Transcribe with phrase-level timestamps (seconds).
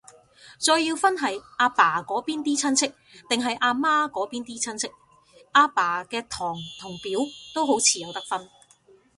[0.57, 2.91] 再要分係阿爸嗰邊啲親戚，
[3.29, 4.91] 定阿媽嗰邊啲親戚，
[5.51, 7.19] 阿爸嘅堂同表
[7.53, 8.49] 都好似有得分